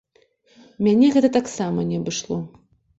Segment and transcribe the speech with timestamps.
[0.87, 2.45] Мяне гэта таксама не абышло.